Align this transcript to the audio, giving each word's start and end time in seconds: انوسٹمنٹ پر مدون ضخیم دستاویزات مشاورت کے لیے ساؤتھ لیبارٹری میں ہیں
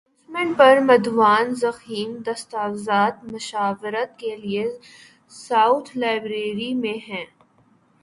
انوسٹمنٹ 0.03 0.57
پر 0.57 0.79
مدون 0.81 1.53
ضخیم 1.55 2.15
دستاویزات 2.27 3.23
مشاورت 3.25 4.17
کے 4.19 4.35
لیے 4.35 4.65
ساؤتھ 5.39 5.97
لیبارٹری 5.97 6.73
میں 6.75 6.97
ہیں 7.07 7.25